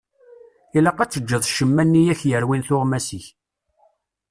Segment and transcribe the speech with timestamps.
[0.77, 3.25] Ilaq ad teǧǧeḍ ccemma-nni i ak-yerwin tuɣmas-ik.